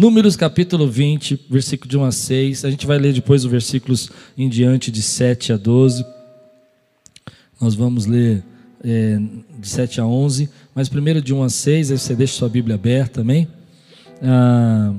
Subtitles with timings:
[0.00, 2.64] Números capítulo 20, versículo de 1 a 6.
[2.64, 6.06] A gente vai ler depois os versículos em diante de 7 a 12.
[7.60, 8.44] Nós vamos ler
[8.84, 9.18] é,
[9.58, 12.76] de 7 a 11, mas primeiro de 1 a 6, aí você deixa sua Bíblia
[12.76, 13.48] aberta também.
[14.22, 14.94] Ah,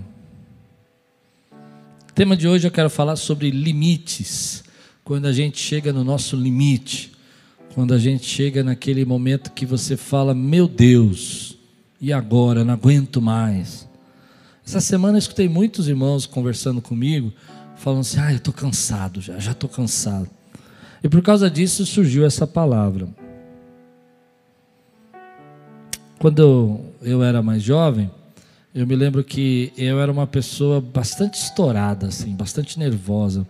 [2.13, 4.65] tema de hoje eu quero falar sobre limites.
[5.05, 7.13] Quando a gente chega no nosso limite,
[7.73, 11.57] quando a gente chega naquele momento que você fala: Meu Deus,
[12.01, 12.65] e agora?
[12.65, 13.88] Não aguento mais.
[14.69, 17.33] Essa semana eu escutei muitos irmãos conversando comigo,
[17.75, 20.29] falando assim: Ah, eu estou cansado já, já estou cansado.
[21.03, 23.09] E por causa disso surgiu essa palavra.
[26.19, 28.11] Quando eu, eu era mais jovem,
[28.71, 33.47] eu me lembro que eu era uma pessoa bastante estourada, assim, bastante nervosa.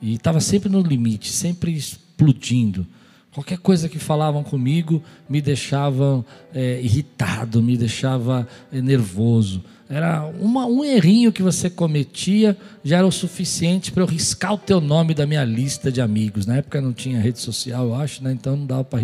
[0.00, 2.86] E estava sempre no limite, sempre explodindo.
[3.30, 9.62] Qualquer coisa que falavam comigo me deixava é, irritado, me deixava é, nervoso.
[9.90, 14.58] Era uma, um errinho que você cometia já era o suficiente para eu riscar o
[14.58, 16.46] teu nome da minha lista de amigos.
[16.46, 18.30] Na época não tinha rede social, eu acho, né?
[18.30, 19.02] então não dava para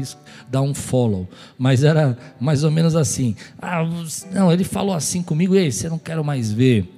[0.48, 1.28] dar um follow.
[1.58, 3.34] Mas era mais ou menos assim.
[3.60, 3.82] Ah,
[4.32, 6.88] não, ele falou assim comigo, ei, você não quero mais ver.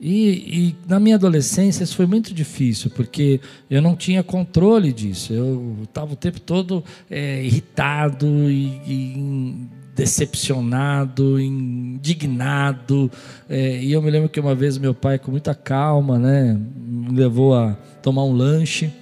[0.00, 5.32] E, e, na minha adolescência isso foi muito difícil, porque eu não tinha controle disso.
[5.32, 13.10] Eu estava o tempo todo é, irritado e, e decepcionado, indignado.
[13.48, 17.16] É, e eu me lembro que uma vez meu pai, com muita calma, né, me
[17.16, 18.92] levou a tomar um lanche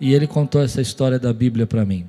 [0.00, 2.06] e ele contou essa história da Bíblia para mim.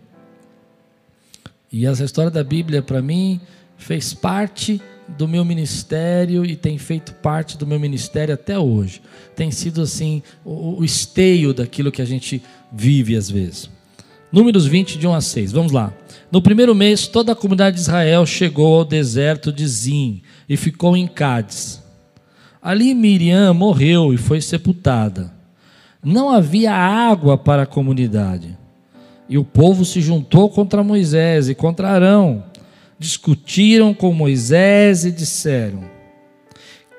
[1.72, 3.40] E essa história da Bíblia para mim
[3.78, 9.02] fez parte do meu ministério e tem feito parte do meu ministério até hoje.
[9.36, 13.70] Tem sido assim o, o esteio daquilo que a gente vive às vezes.
[14.32, 15.52] Números 20, de 1 a 6.
[15.52, 15.94] Vamos lá.
[16.32, 20.98] No primeiro mês, toda a comunidade de Israel chegou ao deserto de Zim e ficou
[20.98, 21.82] em Cádiz.
[22.62, 25.32] Ali Miriam morreu e foi sepultada.
[26.04, 28.58] Não havia água para a comunidade.
[29.30, 32.44] E o povo se juntou contra Moisés e contra Arão.
[33.00, 35.84] Discutiram com Moisés e disseram: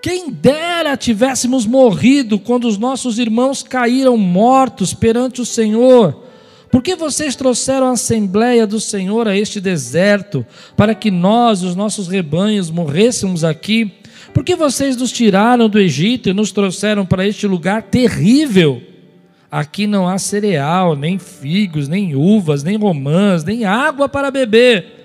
[0.00, 6.25] Quem dera tivéssemos morrido quando os nossos irmãos caíram mortos perante o Senhor
[6.76, 10.44] por que vocês trouxeram a Assembleia do Senhor a este deserto,
[10.76, 13.94] para que nós, os nossos rebanhos, morrêssemos aqui?
[14.34, 18.82] Por que vocês nos tiraram do Egito e nos trouxeram para este lugar terrível?
[19.50, 24.96] Aqui não há cereal, nem figos, nem uvas, nem romãs, nem água para beber.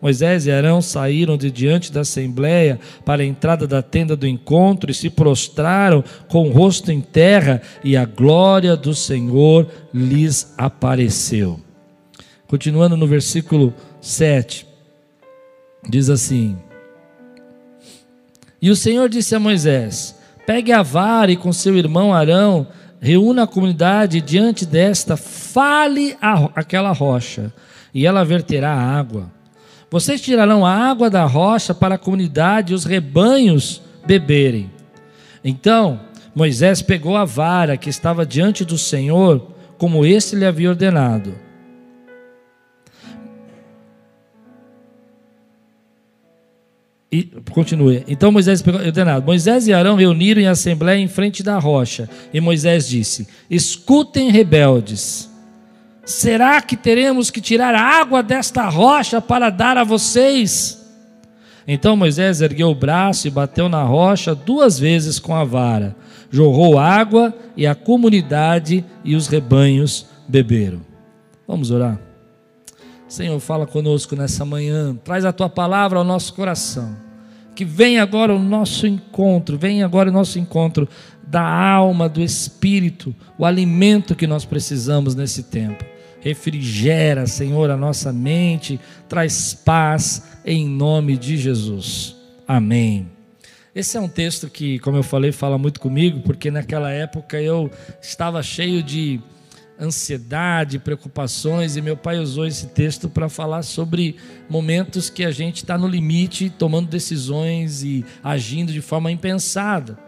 [0.00, 4.90] Moisés e Arão saíram de diante da assembleia para a entrada da tenda do encontro
[4.90, 11.58] e se prostraram com o rosto em terra, e a glória do Senhor lhes apareceu.
[12.46, 14.66] Continuando no versículo 7,
[15.88, 16.56] diz assim:
[18.60, 20.14] E o Senhor disse a Moisés:
[20.46, 22.68] Pegue a vara e com seu irmão Arão,
[23.00, 26.16] reúna a comunidade diante desta, fale
[26.54, 27.52] aquela rocha,
[27.92, 29.35] e ela verterá água.
[29.90, 34.70] Vocês tirarão a água da rocha para a comunidade e os rebanhos beberem.
[35.44, 36.00] Então
[36.34, 41.34] Moisés pegou a vara que estava diante do Senhor, como este lhe havia ordenado.
[47.10, 47.22] E
[47.52, 48.04] continue.
[48.08, 49.24] Então Moisés pegou ordenado.
[49.24, 52.10] Moisés e Arão reuniram em assembleia em frente da rocha.
[52.34, 55.30] E Moisés disse: Escutem, rebeldes
[56.06, 60.80] Será que teremos que tirar água desta rocha para dar a vocês?
[61.66, 65.96] Então Moisés ergueu o braço e bateu na rocha duas vezes com a vara.
[66.30, 70.80] Jorrou água e a comunidade e os rebanhos beberam.
[71.46, 71.98] Vamos orar.
[73.08, 74.94] Senhor, fala conosco nessa manhã.
[75.02, 76.96] Traz a tua palavra ao nosso coração.
[77.52, 80.88] Que venha agora o nosso encontro, venha agora o nosso encontro
[81.26, 88.12] da alma, do espírito, o alimento que nós precisamos nesse tempo refrigera, Senhor, a nossa
[88.12, 92.16] mente, traz paz em nome de Jesus.
[92.46, 93.08] Amém.
[93.74, 97.70] Esse é um texto que, como eu falei, fala muito comigo, porque naquela época eu
[98.00, 99.20] estava cheio de
[99.78, 104.16] ansiedade, preocupações, e meu pai usou esse texto para falar sobre
[104.48, 110.05] momentos que a gente está no limite, tomando decisões e agindo de forma impensada.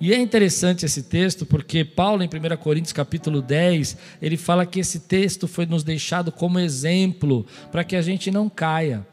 [0.00, 4.80] E é interessante esse texto porque Paulo, em 1 Coríntios capítulo 10, ele fala que
[4.80, 9.06] esse texto foi nos deixado como exemplo para que a gente não caia,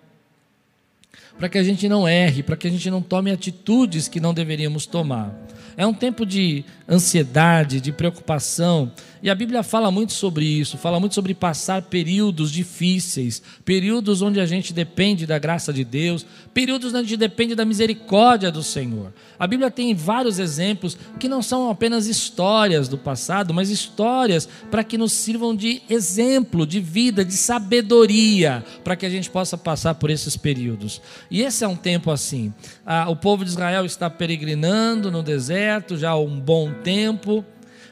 [1.38, 4.34] para que a gente não erre, para que a gente não tome atitudes que não
[4.34, 5.36] deveríamos tomar.
[5.76, 8.90] é um tempo de ansiedade, de preocupação.
[9.22, 14.40] E a Bíblia fala muito sobre isso, fala muito sobre passar períodos difíceis, períodos onde
[14.40, 18.62] a gente depende da graça de Deus, períodos onde a gente depende da misericórdia do
[18.62, 19.14] Senhor.
[19.40, 24.84] A Bíblia tem vários exemplos que não são apenas histórias do passado, mas histórias para
[24.84, 29.96] que nos sirvam de exemplo, de vida, de sabedoria, para que a gente possa passar
[29.96, 31.02] por esses períodos.
[31.30, 32.54] E esse é um tempo assim.
[32.86, 37.44] Ah, o povo de Israel está peregrinando no deserto já há um bom tempo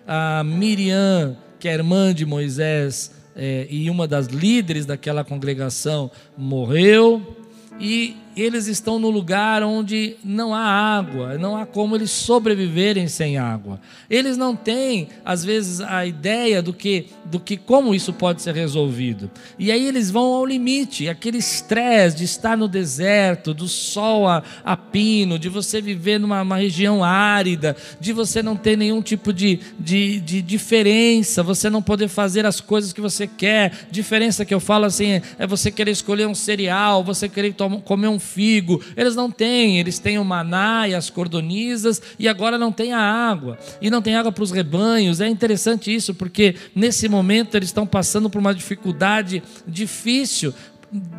[0.07, 7.35] a Miriam, que é irmã de Moisés é, e uma das líderes daquela congregação, morreu.
[7.79, 13.37] E eles estão no lugar onde não há água, não há como eles sobreviverem sem
[13.37, 13.79] água.
[14.09, 18.53] Eles não têm, às vezes, a ideia do que, do que como isso pode ser
[18.53, 19.31] resolvido.
[19.57, 24.43] E aí eles vão ao limite, aquele estresse de estar no deserto, do sol a,
[24.63, 29.59] a pino, de você viver numa região árida, de você não ter nenhum tipo de,
[29.79, 33.71] de, de diferença, você não poder fazer as coisas que você quer.
[33.89, 38.07] Diferença que eu falo assim é você querer escolher um cereal, você querer tomar, comer
[38.07, 38.83] um figo.
[38.97, 42.99] Eles não têm, eles têm o maná e as cordonizas e agora não tem a
[42.99, 43.57] água.
[43.81, 45.21] E não tem água para os rebanhos.
[45.21, 50.53] É interessante isso, porque nesse momento eles estão passando por uma dificuldade difícil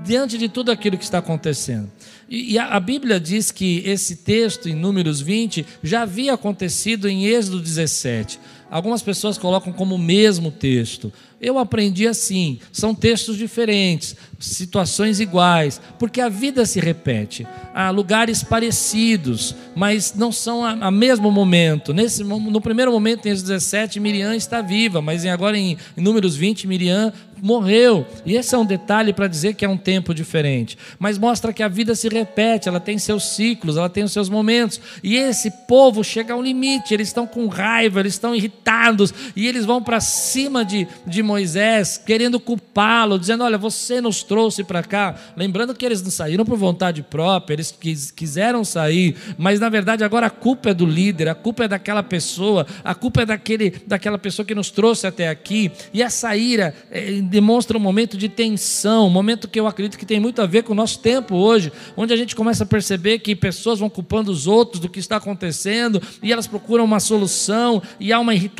[0.04, 1.90] diante de tudo aquilo que está acontecendo.
[2.28, 7.60] E, a, Bíblia diz que esse texto, em Números 20, já havia acontecido em Êxodo
[7.60, 8.40] 17.
[8.70, 11.12] Algumas pessoas colocam como o mesmo texto.
[11.40, 17.46] Eu aprendi assim: são textos diferentes, situações iguais, porque a vida se repete.
[17.74, 21.92] Há lugares parecidos, mas não são a, mesmo momento.
[21.92, 26.66] Nesse, no primeiro momento, em 17, Miriam está viva, mas agora em, em Números 20,
[26.66, 28.06] Miriam morreu.
[28.24, 30.78] E esse é um detalhe para dizer que é um tempo diferente.
[30.98, 34.28] Mas mostra que a vida se repete, ela tem seus ciclos, ela tem os seus
[34.28, 34.80] momentos.
[35.02, 38.56] E esse povo chega a um limite, eles estão com raiva, eles estão irritados,
[39.36, 44.64] e eles vão para cima de, de Moisés, querendo culpá-lo, dizendo: Olha, você nos trouxe
[44.64, 45.14] para cá.
[45.36, 50.02] Lembrando que eles não saíram por vontade própria, eles quis, quiseram sair, mas na verdade
[50.02, 53.70] agora a culpa é do líder, a culpa é daquela pessoa, a culpa é daquele,
[53.86, 55.70] daquela pessoa que nos trouxe até aqui.
[55.94, 60.06] E essa ira é, demonstra um momento de tensão, um momento que eu acredito que
[60.06, 63.20] tem muito a ver com o nosso tempo hoje, onde a gente começa a perceber
[63.20, 67.80] que pessoas vão culpando os outros do que está acontecendo e elas procuram uma solução,
[68.00, 68.55] e há uma irritação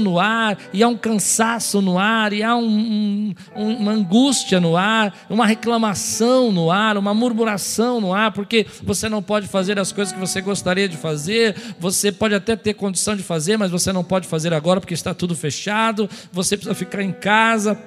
[0.00, 4.76] no ar, e há um cansaço no ar, e há um, um, uma angústia no
[4.76, 9.92] ar, uma reclamação no ar, uma murmuração no ar, porque você não pode fazer as
[9.92, 13.92] coisas que você gostaria de fazer, você pode até ter condição de fazer, mas você
[13.92, 17.78] não pode fazer agora porque está tudo fechado, você precisa ficar em casa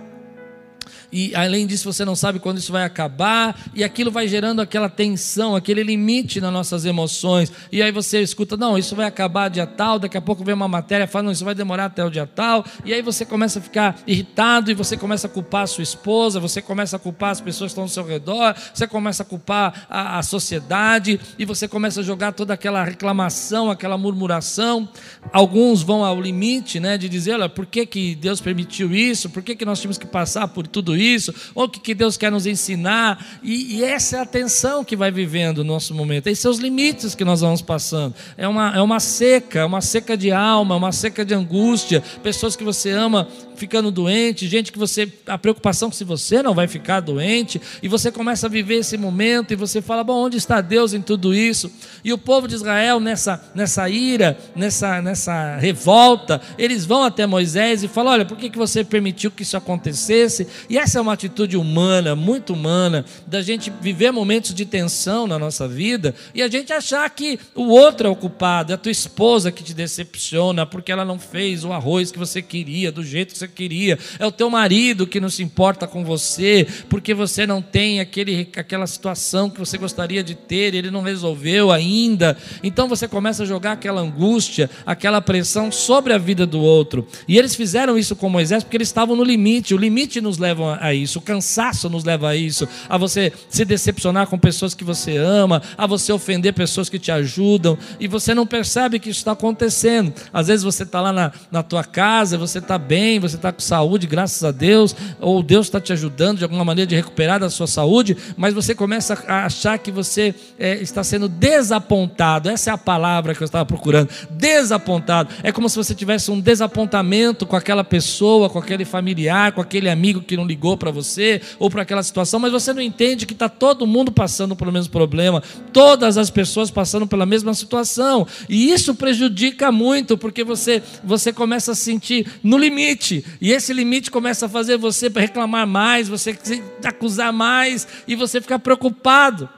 [1.11, 4.89] e além disso você não sabe quando isso vai acabar, e aquilo vai gerando aquela
[4.89, 7.51] tensão, aquele limite nas nossas emoções.
[7.71, 10.67] E aí você escuta, não, isso vai acabar dia tal, daqui a pouco vem uma
[10.67, 13.61] matéria falando, não, isso vai demorar até o dia tal, e aí você começa a
[13.61, 17.41] ficar irritado e você começa a culpar a sua esposa, você começa a culpar as
[17.41, 21.67] pessoas que estão ao seu redor, você começa a culpar a, a sociedade, e você
[21.67, 24.87] começa a jogar toda aquela reclamação, aquela murmuração.
[25.31, 29.29] Alguns vão ao limite, né, de dizer, olha, por que, que Deus permitiu isso?
[29.29, 31.00] Por que, que nós tínhamos que passar por tudo isso?
[31.01, 34.95] Isso, ou o que, Deus quer nos ensinar, e, e, essa é a tensão que
[34.95, 38.13] vai vivendo no nosso momento, esses são os limites que nós vamos passando.
[38.37, 42.55] É uma, é uma seca, é uma seca de alma, uma seca de angústia, pessoas
[42.55, 43.27] que você ama
[43.61, 45.07] ficando doente, gente que você.
[45.27, 49.53] a preocupação se você não vai ficar doente, e você começa a viver esse momento,
[49.53, 51.71] e você fala: bom, onde está Deus em tudo isso?
[52.03, 57.83] E o povo de Israel, nessa, nessa ira, nessa, nessa revolta, eles vão até Moisés
[57.83, 60.47] e falam: olha, por que, que você permitiu que isso acontecesse?
[60.67, 65.37] E essa é uma atitude humana, muito humana, da gente viver momentos de tensão na
[65.37, 68.91] nossa vida e a gente achar que o outro é o culpado, é a tua
[68.91, 73.33] esposa que te decepciona porque ela não fez o arroz que você queria, do jeito
[73.33, 77.45] que você queria, é o teu marido que não se importa com você, porque você
[77.45, 82.37] não tem aquele, aquela situação que você gostaria de ter, ele não resolveu ainda.
[82.63, 87.07] Então você começa a jogar aquela angústia, aquela pressão sobre a vida do outro.
[87.27, 90.77] E eles fizeram isso com Moisés porque eles estavam no limite, o limite nos leva
[90.81, 94.83] a isso, o cansaço nos leva a isso, a você se decepcionar com pessoas que
[94.83, 99.19] você ama, a você ofender pessoas que te ajudam, e você não percebe que isso
[99.19, 100.13] está acontecendo.
[100.31, 103.59] Às vezes você está lá na, na tua casa, você está bem, você está com
[103.59, 107.49] saúde, graças a Deus, ou Deus está te ajudando de alguma maneira de recuperar da
[107.49, 112.49] sua saúde, mas você começa a achar que você é, está sendo desapontado.
[112.49, 114.09] Essa é a palavra que eu estava procurando.
[114.31, 115.29] Desapontado.
[115.43, 119.89] É como se você tivesse um desapontamento com aquela pessoa, com aquele familiar, com aquele
[119.89, 123.33] amigo que não ligou para você, ou para aquela situação, mas você não entende que
[123.33, 125.41] está todo mundo passando pelo mesmo problema,
[125.73, 128.27] todas as pessoas passando pela mesma situação.
[128.47, 133.20] E isso prejudica muito, porque você, você começa a se sentir no limite.
[133.39, 136.37] E esse limite começa a fazer você reclamar mais, você
[136.83, 139.49] acusar mais e você ficar preocupado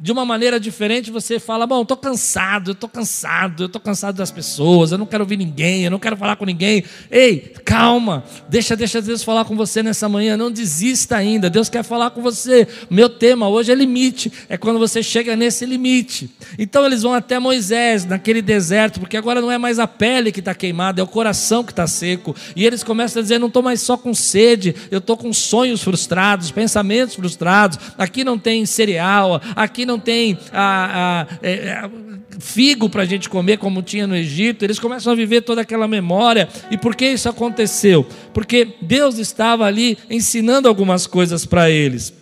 [0.00, 4.30] de uma maneira diferente, você fala: Bom, estou cansado, estou cansado, eu estou cansado das
[4.30, 6.84] pessoas, eu não quero ouvir ninguém, eu não quero falar com ninguém.
[7.10, 11.82] Ei, calma, deixa, deixa Deus falar com você nessa manhã, não desista ainda, Deus quer
[11.82, 12.68] falar com você.
[12.88, 16.30] Meu tema hoje é limite, é quando você chega nesse limite.
[16.56, 20.38] Então eles vão até Moisés, naquele deserto, porque agora não é mais a pele que
[20.38, 22.36] está queimada, é o coração que está seco.
[22.54, 25.82] E eles começam a dizer: Não estou mais só com sede, eu estou com sonhos
[25.82, 27.78] frustrados, pensamentos frustrados.
[27.98, 31.90] Aqui não tem cereal, aqui não tem a, a, a
[32.38, 35.88] figo para a gente comer como tinha no Egito, eles começam a viver toda aquela
[35.88, 36.48] memória.
[36.70, 38.06] E por que isso aconteceu?
[38.32, 42.12] Porque Deus estava ali ensinando algumas coisas para eles.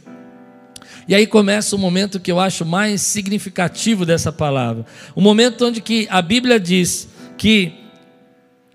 [1.09, 4.85] E aí começa o momento que eu acho mais significativo dessa palavra.
[5.15, 7.86] O momento onde que a Bíblia diz que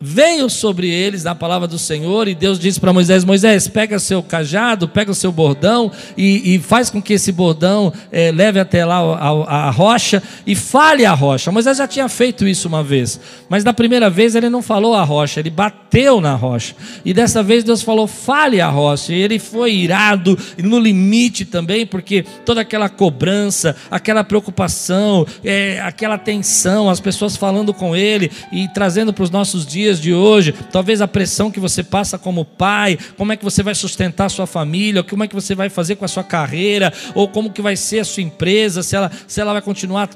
[0.01, 4.23] veio sobre eles na palavra do Senhor, e Deus disse para Moisés: Moisés, pega seu
[4.23, 8.83] cajado, pega o seu bordão e, e faz com que esse bordão é, leve até
[8.83, 11.51] lá a, a, rocha e fale a rocha.
[11.51, 15.03] Moisés já tinha feito isso uma vez, mas da primeira vez ele não falou a
[15.03, 19.37] rocha, ele bateu na rocha, e dessa vez Deus falou: fale a rocha, e ele
[19.37, 26.99] foi irado, no limite também, porque toda aquela cobrança, aquela preocupação, é, aquela tensão, as
[26.99, 31.07] pessoas falando com ele e trazendo para os nossos dias dias de hoje, talvez a
[31.07, 35.03] pressão que você passa como pai, como é que você vai sustentar a sua família,
[35.03, 37.99] como é que você vai fazer com a sua carreira, ou como que vai ser
[37.99, 40.09] a sua empresa, se ela, se ela vai continuar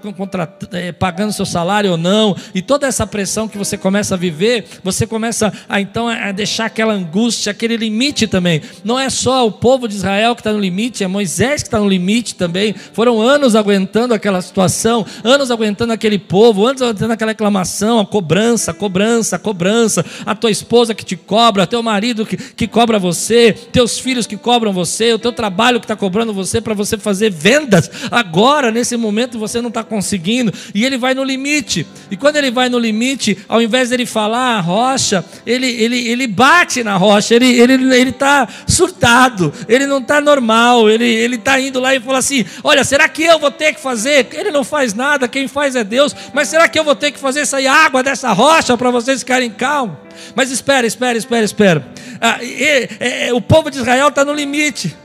[0.71, 4.65] é, pagando seu salário ou não, e toda essa pressão que você começa a viver,
[4.83, 8.61] você começa a então a deixar aquela angústia, aquele limite também.
[8.83, 11.79] Não é só o povo de Israel que está no limite, é Moisés que está
[11.79, 12.73] no limite também.
[12.93, 18.71] Foram anos aguentando aquela situação, anos aguentando aquele povo, anos aguentando aquela reclamação, a cobrança,
[18.71, 22.67] a cobrança, a cobrança cobrança, a tua esposa que te cobra, teu marido que, que
[22.67, 26.75] cobra você, teus filhos que cobram você, o teu trabalho que está cobrando você para
[26.75, 27.89] você fazer vendas.
[28.11, 31.87] Agora, nesse momento, você não está conseguindo, e ele vai no limite.
[32.11, 36.27] E quando ele vai no limite, ao invés dele falar a rocha, ele, ele, ele
[36.27, 41.59] bate na rocha, ele está ele, ele tá surtado, ele não está normal, ele está
[41.59, 44.27] indo lá e fala assim: Olha, será que eu vou ter que fazer?
[44.31, 47.19] Ele não faz nada, quem faz é Deus, mas será que eu vou ter que
[47.19, 49.97] fazer sair água dessa rocha para vocês ficarem calmo.
[50.35, 51.87] Mas espera, espera, espera, espera.
[52.21, 52.89] Ah, e,
[53.27, 54.95] e, o povo de Israel está no limite.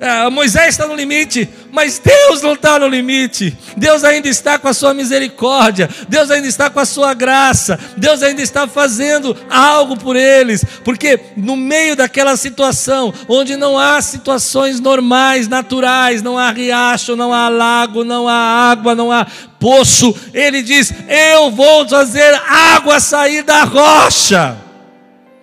[0.00, 3.56] Ah, Moisés está no limite, mas Deus não está no limite.
[3.76, 8.22] Deus ainda está com a sua misericórdia, Deus ainda está com a sua graça, Deus
[8.22, 14.80] ainda está fazendo algo por eles, porque no meio daquela situação, onde não há situações
[14.80, 19.26] normais, naturais, não há riacho, não há lago, não há água, não há
[19.58, 24.65] poço, ele diz: Eu vou fazer água sair da rocha.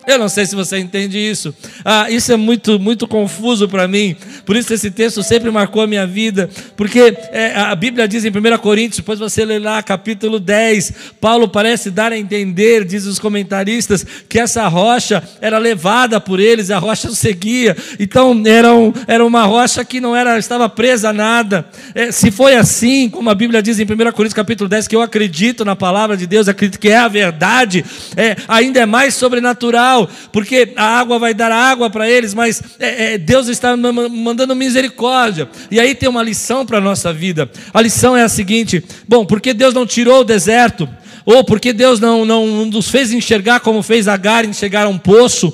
[0.05, 1.55] Eu não sei se você entende isso.
[1.83, 4.15] Ah, isso é muito, muito confuso para mim.
[4.45, 6.49] Por isso esse texto sempre marcou a minha vida.
[6.75, 11.47] Porque é, a Bíblia diz em 1 Coríntios, depois você lê lá, capítulo 10, Paulo
[11.47, 16.79] parece dar a entender, diz os comentaristas, que essa rocha era levada por eles, a
[16.79, 17.75] rocha o seguia.
[17.97, 21.65] Então era, um, era uma rocha que não era, estava presa a nada.
[21.95, 25.01] É, se foi assim, como a Bíblia diz em 1 Coríntios capítulo 10, que eu
[25.01, 27.85] acredito na palavra de Deus, acredito que é a verdade,
[28.17, 29.92] é, ainda é mais sobrenatural
[30.31, 35.49] porque a água vai dar água para eles, mas é, é, Deus está mandando misericórdia.
[35.69, 37.49] E aí tem uma lição para a nossa vida.
[37.73, 40.87] A lição é a seguinte: bom, porque Deus não tirou o deserto,
[41.25, 45.53] ou porque Deus não, não nos fez enxergar como fez Agar enxergar um poço,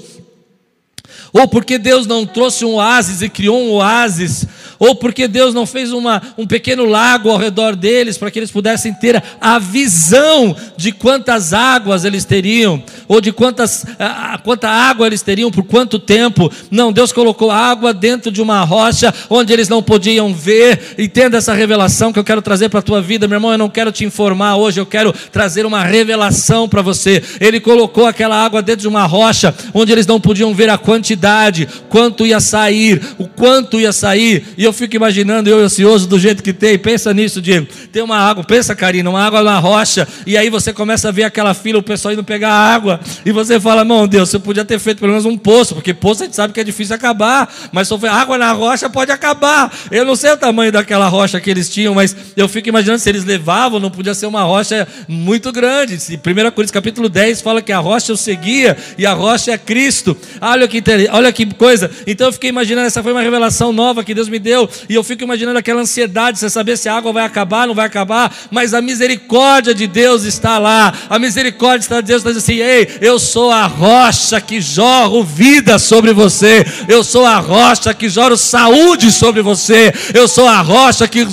[1.31, 4.45] ou porque Deus não trouxe um oásis e criou um oásis,
[4.79, 8.49] ou porque Deus não fez uma, um pequeno lago ao redor deles para que eles
[8.49, 15.05] pudessem ter a visão de quantas águas eles teriam, ou de quantas, a, quanta água
[15.05, 16.51] eles teriam por quanto tempo.
[16.71, 20.95] Não, Deus colocou água dentro de uma rocha onde eles não podiam ver.
[20.97, 23.51] Entenda essa revelação que eu quero trazer para a tua vida, meu irmão.
[23.51, 27.21] Eu não quero te informar hoje, eu quero trazer uma revelação para você.
[27.41, 31.67] Ele colocou aquela água dentro de uma rocha onde eles não podiam ver a quantidade,
[31.89, 34.45] quanto ia sair, o quanto ia sair.
[34.57, 36.77] E eu fico imaginando eu ansioso do jeito que tem.
[36.77, 37.67] Pensa nisso, Diego.
[37.91, 40.07] Tem uma água, pensa, Karina, uma água na rocha.
[40.25, 42.99] E aí você começa a ver aquela fila, o pessoal indo pegar água.
[43.25, 46.23] E você fala, meu Deus, você podia ter feito pelo menos um poço, porque poço
[46.23, 47.53] a gente sabe que é difícil acabar.
[47.71, 49.73] Mas se houver água na rocha, pode acabar.
[49.91, 53.09] Eu não sei o tamanho daquela rocha que eles tinham, mas eu fico imaginando se
[53.09, 55.95] eles levavam, não podia ser uma rocha muito grande.
[55.95, 60.15] 1 Coríntios capítulo 10 fala que a rocha eu seguia e a rocha é Cristo.
[60.41, 61.89] Olha que, olha que coisa.
[62.05, 64.58] Então eu fiquei imaginando, essa foi uma revelação nova que Deus me deu.
[64.89, 67.85] E eu fico imaginando aquela ansiedade, você saber se a água vai acabar, não vai
[67.85, 68.35] acabar.
[68.49, 70.93] Mas a misericórdia de Deus está lá.
[71.09, 75.77] A misericórdia de Deus está dizendo assim: Ei, eu sou a rocha que jorro vida
[75.77, 76.65] sobre você.
[76.87, 79.93] Eu sou a rocha que jorro saúde sobre você.
[80.13, 81.27] Eu sou a rocha que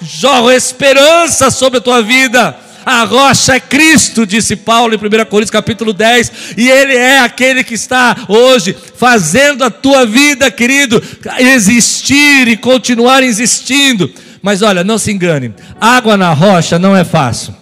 [0.00, 2.67] jorro esperança sobre a tua vida.
[2.90, 7.62] A rocha é Cristo, disse Paulo em 1 Coríntios capítulo 10, e Ele é aquele
[7.62, 11.02] que está hoje fazendo a tua vida, querido,
[11.38, 14.10] existir e continuar existindo.
[14.40, 17.54] Mas olha, não se engane, água na rocha não é fácil.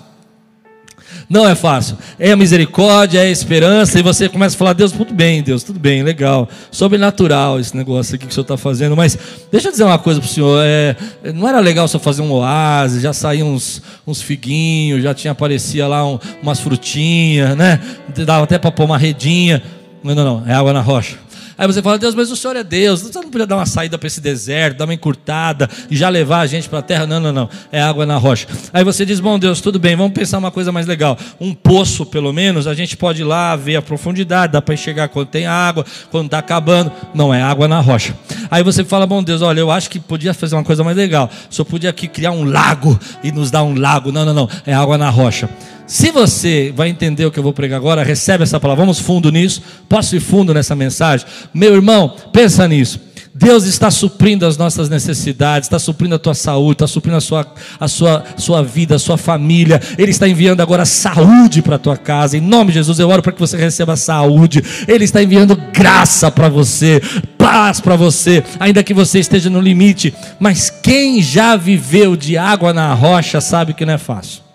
[1.28, 1.98] Não é fácil.
[2.18, 5.64] É a misericórdia, é a esperança, e você começa a falar, Deus, tudo bem, Deus,
[5.64, 6.48] tudo bem, legal.
[6.70, 8.96] Sobrenatural esse negócio aqui que o senhor está fazendo.
[8.96, 9.18] Mas
[9.50, 10.60] deixa eu dizer uma coisa para o senhor.
[10.64, 10.96] É,
[11.34, 15.86] não era legal só fazer um oásis, já saíam uns, uns figuinhos, já tinha aparecia
[15.86, 17.80] lá um, umas frutinhas, né?
[18.24, 19.62] Dava até para pôr uma redinha.
[20.04, 21.25] Não, não, não, é água na rocha.
[21.58, 23.96] Aí você fala, Deus, mas o Senhor é Deus, você não podia dar uma saída
[23.96, 27.06] para esse deserto, dar uma encurtada e já levar a gente para a terra?
[27.06, 28.46] Não, não, não, é água na rocha.
[28.72, 31.18] Aí você diz, bom Deus, tudo bem, vamos pensar uma coisa mais legal.
[31.40, 35.08] Um poço, pelo menos, a gente pode ir lá ver a profundidade, dá para enxergar
[35.08, 36.92] quando tem água, quando está acabando.
[37.14, 38.14] Não, é água na rocha.
[38.50, 41.30] Aí você fala, bom Deus, olha, eu acho que podia fazer uma coisa mais legal.
[41.50, 44.12] Senhor podia aqui criar um lago e nos dar um lago.
[44.12, 45.48] Não, não, não, é água na rocha.
[45.86, 49.30] Se você vai entender o que eu vou pregar agora, recebe essa palavra, vamos fundo
[49.30, 49.62] nisso.
[49.88, 51.26] Posso ir fundo nessa mensagem?
[51.54, 53.00] Meu irmão, pensa nisso.
[53.38, 57.46] Deus está suprindo as nossas necessidades, está suprindo a tua saúde, está suprindo a sua,
[57.78, 59.78] a sua, sua vida, a sua família.
[59.98, 62.38] Ele está enviando agora saúde para a tua casa.
[62.38, 64.64] Em nome de Jesus, eu oro para que você receba saúde.
[64.88, 67.00] Ele está enviando graça para você,
[67.36, 70.14] paz para você, ainda que você esteja no limite.
[70.40, 74.45] Mas quem já viveu de água na rocha sabe que não é fácil.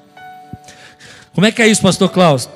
[1.34, 2.50] Como é que é isso, pastor Klaus?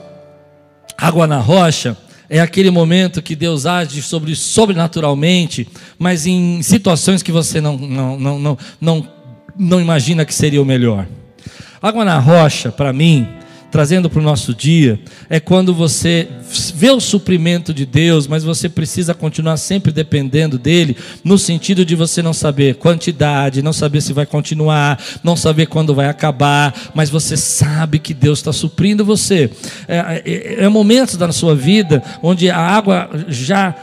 [0.97, 1.97] Água na rocha
[2.29, 5.67] é aquele momento que Deus age sobre, sobrenaturalmente,
[5.97, 9.07] mas em situações que você não, não, não, não, não,
[9.57, 11.07] não imagina que seria o melhor.
[11.81, 13.27] Água na rocha, para mim,
[13.75, 14.97] trazendo para o nosso dia,
[15.29, 16.29] é quando você
[16.75, 21.93] vê o suprimento de Deus, mas você precisa continuar sempre dependendo dele, no sentido de
[21.93, 27.09] você não saber quantidade, não saber se vai continuar, não saber quando vai acabar, mas
[27.09, 29.51] você sabe que Deus está suprindo você.
[29.89, 33.75] É, é, é momentos da sua vida onde a água já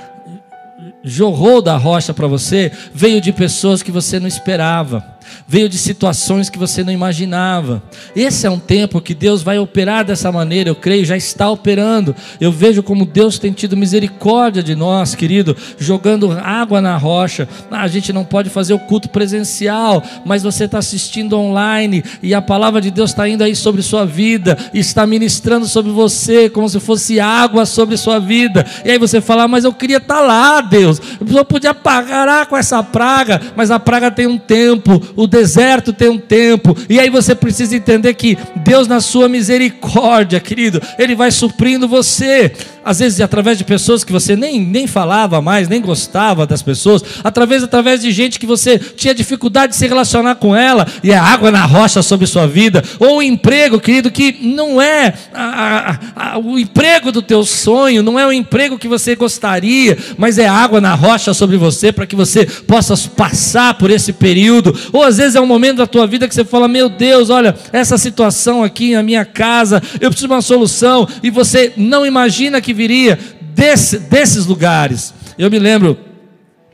[1.04, 5.11] jorrou da rocha para você, veio de pessoas que você não esperava
[5.46, 7.82] veio de situações que você não imaginava.
[8.14, 12.14] Esse é um tempo que Deus vai operar dessa maneira, eu creio, já está operando.
[12.40, 17.48] Eu vejo como Deus tem tido misericórdia de nós, querido, jogando água na rocha.
[17.70, 22.34] Ah, a gente não pode fazer o culto presencial, mas você está assistindo online e
[22.34, 26.68] a palavra de Deus está indo aí sobre sua vida, está ministrando sobre você, como
[26.68, 28.66] se fosse água sobre sua vida.
[28.84, 31.00] E aí você fala, ah, mas eu queria estar tá lá, Deus.
[31.20, 36.08] Eu podia parar com essa praga, mas a praga tem um tempo o deserto tem
[36.08, 41.30] um tempo, e aí você precisa entender que Deus, na sua misericórdia, querido, Ele vai
[41.30, 42.52] suprindo você.
[42.84, 47.02] Às vezes através de pessoas que você nem, nem falava mais, nem gostava das pessoas,
[47.22, 51.16] através, através de gente que você tinha dificuldade de se relacionar com ela, e é
[51.16, 56.32] água na rocha sobre sua vida, ou um emprego, querido, que não é a, a,
[56.32, 60.48] a, o emprego do teu sonho, não é o emprego que você gostaria, mas é
[60.48, 65.18] água na rocha sobre você, para que você possa passar por esse período, ou às
[65.18, 68.64] vezes é um momento da tua vida que você fala, meu Deus, olha, essa situação
[68.64, 72.74] aqui na minha casa, eu preciso de uma solução, e você não imagina que que
[72.74, 73.18] viria
[73.54, 75.14] desse, desses lugares.
[75.38, 75.96] Eu me lembro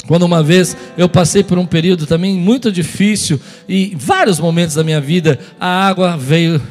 [0.06, 3.38] quando uma vez eu passei por um período também muito difícil
[3.68, 6.62] e vários momentos da minha vida a água veio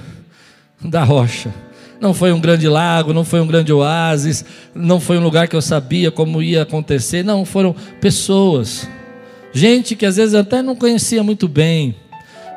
[0.81, 1.53] da rocha.
[1.99, 5.55] Não foi um grande lago, não foi um grande oásis, não foi um lugar que
[5.55, 8.87] eu sabia como ia acontecer, não, foram pessoas.
[9.57, 11.95] Gente que às vezes até não conhecia muito bem.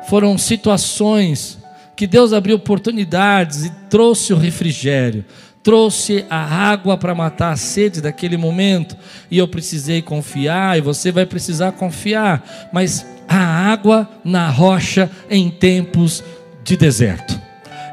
[0.07, 1.57] Foram situações
[1.95, 5.25] que Deus abriu oportunidades e trouxe o refrigério
[5.63, 8.97] trouxe a água para matar a sede daquele momento,
[9.29, 15.51] e eu precisei confiar, e você vai precisar confiar, mas a água na rocha em
[15.51, 16.23] tempos
[16.63, 17.40] de deserto.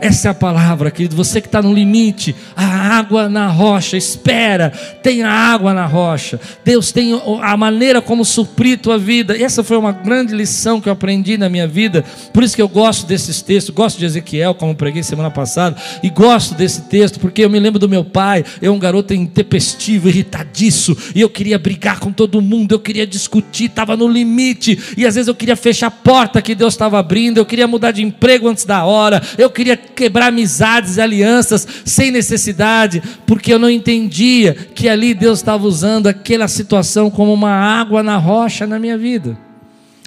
[0.01, 1.17] Essa é a palavra, querido.
[1.17, 2.65] Você que está no limite, a
[2.99, 4.71] água na rocha, espera,
[5.03, 6.41] tem a água na rocha.
[6.65, 9.37] Deus tem a maneira como suprir tua vida.
[9.37, 12.05] Essa foi uma grande lição que eu aprendi na minha vida.
[12.33, 16.11] Por isso que eu gosto desses textos, gosto de Ezequiel, como preguei semana passada, e
[16.11, 20.97] gosto desse texto, porque eu me lembro do meu pai, eu um garoto intempestivo, irritadiço,
[21.15, 25.15] e eu queria brigar com todo mundo, eu queria discutir, estava no limite, e às
[25.15, 28.49] vezes eu queria fechar a porta que Deus estava abrindo, eu queria mudar de emprego
[28.49, 34.55] antes da hora, eu queria quebrar amizades e alianças sem necessidade, porque eu não entendia
[34.55, 39.37] que ali Deus estava usando aquela situação como uma água na rocha na minha vida.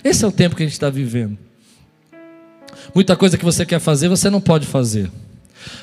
[0.02, 1.38] Esse é o tempo que a gente está vivendo.
[2.96, 5.12] Muita coisa que você quer fazer, você não pode fazer.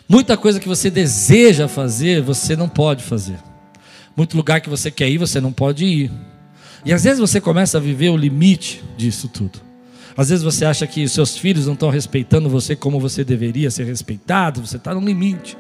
[0.09, 3.37] Muita coisa que você deseja fazer, você não pode fazer.
[4.17, 6.11] Muito lugar que você quer ir, você não pode ir.
[6.85, 9.68] E às vezes você começa a viver o limite disso tudo.
[10.17, 13.85] Às vezes você acha que seus filhos não estão respeitando você como você deveria ser
[13.85, 15.57] respeitado, você está no limite.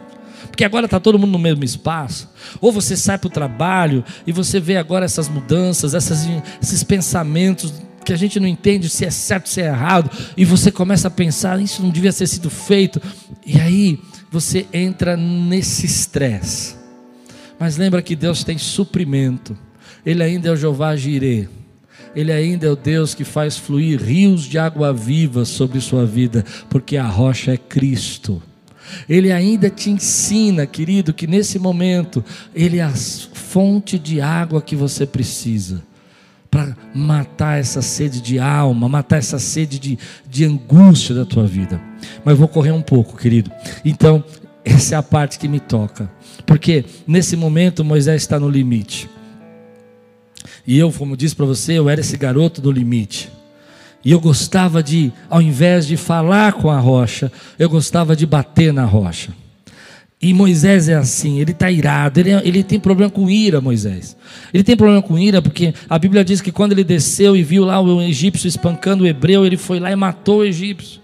[0.46, 2.28] Porque agora está todo mundo no mesmo espaço.
[2.61, 6.26] Ou você sai para o trabalho e você vê agora essas mudanças, essas,
[6.62, 7.72] esses pensamentos
[8.04, 11.11] que a gente não entende se é certo, se é errado, e você começa a
[11.11, 13.02] pensar, isso não devia ter sido feito.
[13.44, 16.76] E aí você entra nesse estresse.
[17.58, 19.56] Mas lembra que Deus tem suprimento.
[20.06, 21.48] Ele ainda é o Jeová Jireh.
[22.14, 26.44] Ele ainda é o Deus que faz fluir rios de água viva sobre sua vida,
[26.68, 28.42] porque a rocha é Cristo.
[29.08, 34.74] Ele ainda te ensina, querido, que nesse momento Ele é a fonte de água que
[34.74, 35.82] você precisa
[36.50, 41.80] para matar essa sede de alma, matar essa sede de, de angústia da tua vida.
[42.24, 43.50] Mas vou correr um pouco, querido.
[43.84, 44.24] Então,
[44.64, 46.10] essa é a parte que me toca,
[46.46, 49.08] porque nesse momento Moisés está no limite.
[50.66, 53.30] E eu, como disse para você, eu era esse garoto do limite.
[54.04, 58.72] E eu gostava de, ao invés de falar com a rocha, eu gostava de bater
[58.72, 59.32] na rocha.
[60.20, 64.16] E Moisés é assim, ele está irado, ele, ele tem problema com ira, Moisés.
[64.52, 67.64] Ele tem problema com ira porque a Bíblia diz que quando ele desceu e viu
[67.64, 71.00] lá o egípcio espancando o hebreu, ele foi lá e matou o egípcio.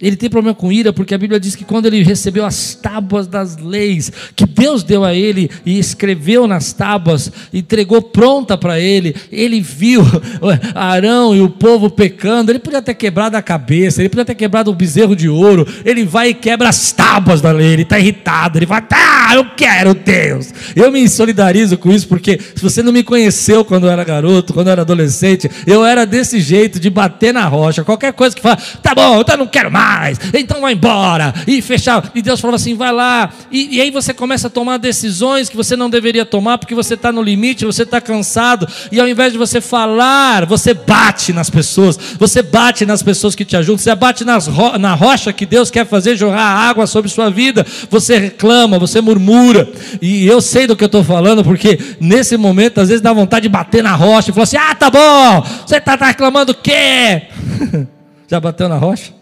[0.00, 3.26] Ele tem problema com ira porque a Bíblia diz que quando ele recebeu as tábuas
[3.26, 9.14] das leis que Deus deu a ele e escreveu nas tábuas, entregou pronta para ele,
[9.30, 10.02] ele viu
[10.74, 12.50] Arão e o povo pecando.
[12.50, 15.66] Ele podia ter quebrado a cabeça, ele podia ter quebrado o bezerro de ouro.
[15.84, 17.72] Ele vai e quebra as tábuas da lei.
[17.74, 18.58] Ele está irritado.
[18.58, 20.52] Ele fala: Ah, eu quero Deus.
[20.74, 24.54] Eu me solidarizo com isso porque se você não me conheceu quando eu era garoto,
[24.54, 27.84] quando eu era adolescente, eu era desse jeito de bater na rocha.
[27.84, 31.60] Qualquer coisa que fala: Tá bom, então não quero mais mais, então vai embora, e
[31.60, 32.10] fechar.
[32.14, 33.30] E Deus falava assim: vai lá.
[33.50, 36.94] E, e aí você começa a tomar decisões que você não deveria tomar, porque você
[36.94, 41.50] está no limite, você está cansado, e ao invés de você falar, você bate nas
[41.50, 45.44] pessoas, você bate nas pessoas que te ajudam, você bate nas ro na rocha que
[45.44, 49.68] Deus quer fazer jorrar água sobre sua vida, você reclama, você murmura,
[50.00, 53.42] e eu sei do que eu estou falando, porque nesse momento às vezes dá vontade
[53.42, 56.54] de bater na rocha e falar assim: ah, tá bom, você está tá reclamando o
[56.54, 57.22] quê?
[58.28, 59.19] Já bateu na rocha?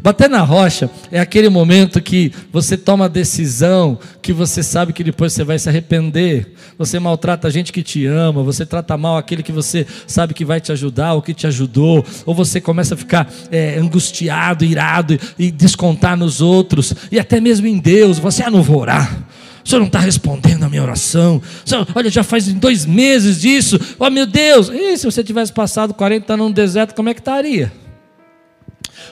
[0.00, 5.02] Bater na rocha é aquele momento que você toma a decisão que você sabe que
[5.02, 6.52] depois você vai se arrepender.
[6.76, 10.44] Você maltrata a gente que te ama, você trata mal aquele que você sabe que
[10.44, 15.18] vai te ajudar ou que te ajudou, ou você começa a ficar é, angustiado, irado
[15.38, 18.18] e descontar nos outros, e até mesmo em Deus.
[18.18, 19.26] Você, ah, não vou orar.
[19.64, 21.42] O senhor não está respondendo a minha oração.
[21.64, 23.78] Senhor, olha, já faz dois meses disso.
[23.98, 24.70] Oh, meu Deus.
[24.70, 27.70] E se você tivesse passado 40 anos no deserto, como é que estaria?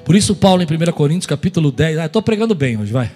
[0.05, 3.11] Por isso, Paulo, em 1 Coríntios, capítulo 10, ah, estou pregando bem hoje, vai.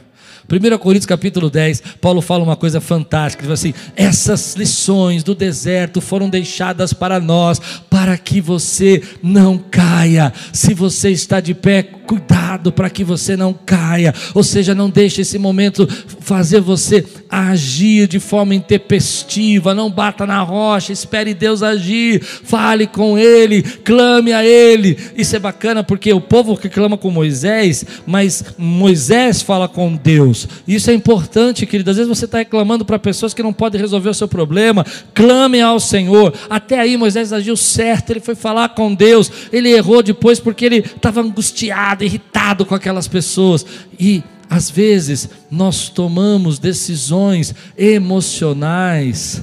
[0.51, 5.35] 1 Coríntios capítulo 10, Paulo fala uma coisa fantástica, ele fala assim: essas lições do
[5.35, 10.33] deserto foram deixadas para nós, para que você não caia.
[10.53, 15.21] Se você está de pé, cuidado para que você não caia, ou seja, não deixe
[15.23, 15.87] esse momento
[16.19, 23.17] fazer você agir de forma intempestiva, não bata na rocha, espere Deus agir, fale com
[23.17, 24.99] Ele, clame a Ele.
[25.17, 30.40] Isso é bacana porque o povo que clama com Moisés, mas Moisés fala com Deus.
[30.67, 31.91] Isso é importante, querido.
[31.91, 35.61] Às vezes você está reclamando para pessoas que não podem resolver o seu problema, clame
[35.61, 36.35] ao Senhor.
[36.49, 40.79] Até aí Moisés agiu certo, ele foi falar com Deus, ele errou depois porque ele
[40.79, 43.65] estava angustiado irritado com aquelas pessoas.
[43.99, 49.43] E às vezes nós tomamos decisões emocionais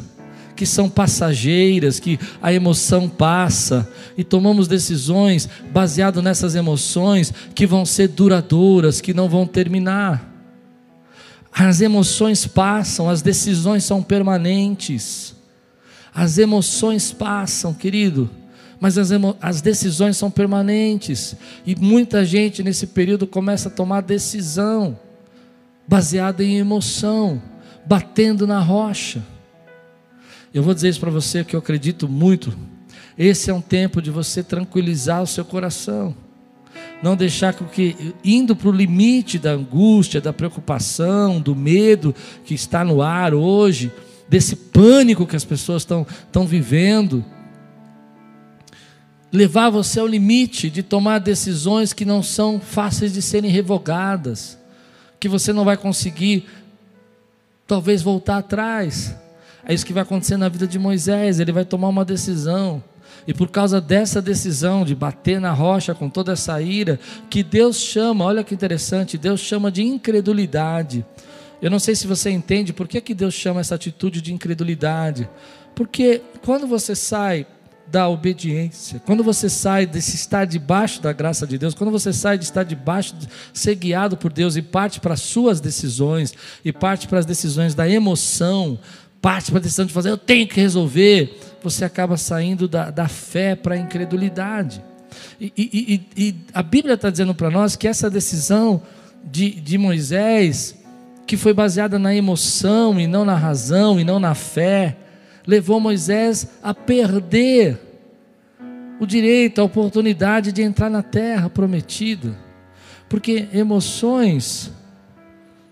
[0.57, 7.85] que são passageiras, que a emoção passa, e tomamos decisões baseado nessas emoções que vão
[7.85, 10.26] ser duradouras, que não vão terminar.
[11.59, 15.35] As emoções passam, as decisões são permanentes.
[16.13, 18.29] As emoções passam, querido
[18.79, 19.09] Mas as,
[19.41, 21.35] as decisões são permanentes.
[21.65, 24.99] E muita gente nesse período começa a tomar decisão
[25.87, 27.41] baseada em emoção,
[27.85, 29.23] batendo na rocha.
[30.53, 32.55] Eu vou dizer isso para você que eu acredito muito.
[33.17, 36.15] Esse é um tempo de você tranquilizar o seu coração.
[37.01, 42.13] Não deixar que, indo para o limite da angústia, da preocupação, do medo
[42.43, 43.91] que está no ar hoje,
[44.27, 47.23] desse pânico que as pessoas estão, estão vivendo,
[49.31, 54.57] levar você ao limite de tomar decisões que não são fáceis de serem revogadas,
[55.19, 56.45] que você não vai conseguir,
[57.65, 59.15] talvez, voltar atrás.
[59.65, 62.81] É isso que vai acontecer na vida de Moisés, ele vai tomar uma decisão.
[63.27, 66.97] E por causa dessa decisão de bater na rocha com toda essa ira,
[67.29, 71.05] que Deus chama, olha que interessante, Deus chama de incredulidade.
[71.61, 75.27] Eu não sei se você entende por que, que Deus chama essa atitude de incredulidade.
[75.75, 77.45] Porque quando você sai
[77.89, 82.37] da obediência, quando você sai desse estar debaixo da graça de Deus, quando você sai
[82.37, 86.71] de estar debaixo, de ser guiado por Deus e parte para as suas decisões, e
[86.71, 88.77] parte para as decisões da emoção,
[89.21, 93.07] parte para a decisão de fazer, eu tenho que resolver, você acaba saindo da, da
[93.07, 94.83] fé para a incredulidade.
[95.39, 98.81] E, e, e, e a Bíblia está dizendo para nós que essa decisão
[99.23, 100.75] de, de Moisés
[101.27, 104.95] que foi baseada na emoção e não na razão e não na fé,
[105.45, 107.77] levou Moisés a perder
[108.97, 112.33] o direito, a oportunidade de entrar na terra prometida.
[113.09, 114.71] Porque emoções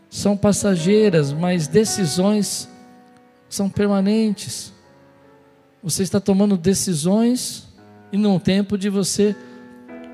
[0.10, 2.70] são passageiras, mas decisões
[3.50, 4.75] são permanentes.
[5.86, 7.68] Você está tomando decisões
[8.12, 9.36] e num tempo de você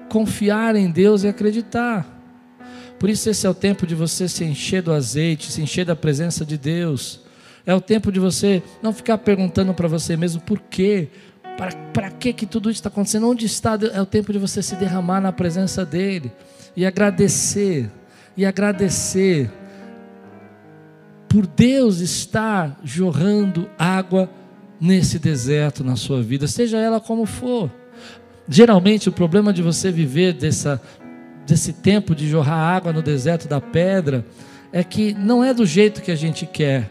[0.09, 2.05] confiar em Deus e acreditar.
[2.99, 5.95] Por isso, esse é o tempo de você se encher do azeite, se encher da
[5.95, 7.21] presença de Deus.
[7.65, 11.07] É o tempo de você não ficar perguntando para você mesmo por quê,
[11.93, 13.79] para que, que tudo isso está acontecendo, onde está.
[13.93, 16.33] É o tempo de você se derramar na presença dEle
[16.75, 17.89] e agradecer,
[18.35, 19.49] e agradecer
[21.29, 24.29] por Deus estar jorrando água
[24.81, 27.69] nesse deserto na sua vida, seja ela como for.
[28.49, 30.81] Geralmente o problema de você viver dessa
[31.45, 34.25] desse tempo de jorrar água no deserto da pedra,
[34.71, 36.89] é que não é do jeito que a gente quer.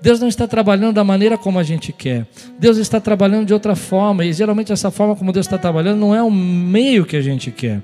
[0.00, 2.26] Deus não está trabalhando da maneira como a gente quer.
[2.58, 6.14] Deus está trabalhando de outra forma, e geralmente essa forma como Deus está trabalhando não
[6.14, 7.82] é o meio que a gente quer.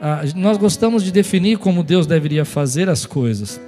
[0.00, 3.60] Ah, nós gostamos de definir como Deus deveria fazer as coisas.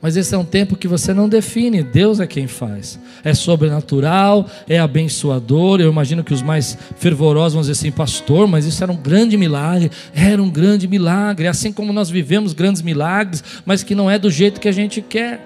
[0.00, 2.98] Mas esse é um tempo que você não define, Deus é quem faz.
[3.24, 5.80] É sobrenatural, é abençoador.
[5.80, 9.36] Eu imagino que os mais fervorosos vão dizer assim, pastor, mas isso era um grande
[9.36, 9.90] milagre.
[10.14, 11.46] Era um grande milagre.
[11.46, 15.00] Assim como nós vivemos grandes milagres, mas que não é do jeito que a gente
[15.00, 15.40] quer.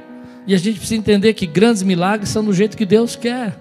[0.47, 3.57] E a gente precisa entender que grandes milagres são do jeito que Deus quer.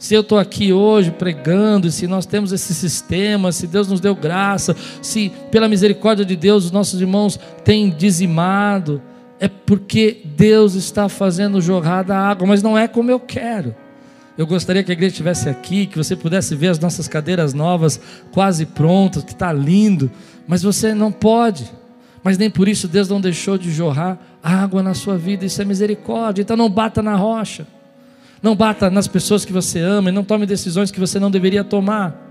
[0.00, 4.14] Se eu estou aqui hoje pregando, se nós temos esse sistema, se Deus nos deu
[4.14, 9.02] graça, se pela misericórdia de Deus os nossos irmãos têm dizimado,
[9.40, 13.74] é porque Deus está fazendo jorrar da água, mas não é como eu quero.
[14.36, 17.98] Eu gostaria que a igreja estivesse aqui, que você pudesse ver as nossas cadeiras novas
[18.32, 20.10] quase prontas, que está lindo,
[20.46, 21.70] mas você não pode.
[22.22, 25.64] Mas nem por isso Deus não deixou de jorrar água na sua vida, isso é
[25.64, 26.42] misericórdia.
[26.42, 27.66] Então não bata na rocha,
[28.42, 31.64] não bata nas pessoas que você ama e não tome decisões que você não deveria
[31.64, 32.30] tomar